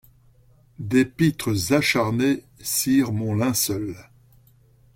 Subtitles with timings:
[0.79, 3.95] Des pitres acharnés cirent mon linceul.